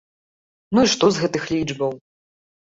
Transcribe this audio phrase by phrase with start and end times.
[0.77, 1.93] Ну і што з гэтых лічбаў?